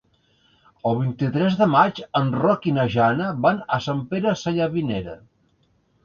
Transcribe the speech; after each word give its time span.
El 0.91 0.95
vint-i-tres 0.99 1.57
de 1.57 1.65
maig 1.73 1.99
en 2.19 2.31
Roc 2.45 2.65
i 2.71 2.73
na 2.77 2.85
Jana 2.93 3.27
van 3.47 3.59
a 3.77 3.79
Sant 3.89 4.01
Pere 4.15 4.33
Sallavinera. 4.45 5.15